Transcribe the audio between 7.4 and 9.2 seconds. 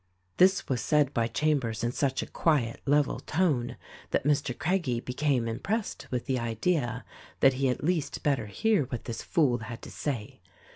that he had at least better hear what